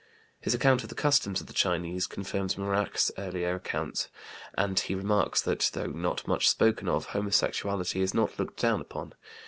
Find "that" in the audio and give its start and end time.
5.43-5.69